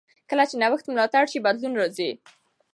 کله 0.29 0.43
چې 0.49 0.55
نوښت 0.61 0.85
ملاتړ 0.87 1.23
شي، 1.31 1.39
بدلون 1.45 1.73
راځي. 1.79 2.11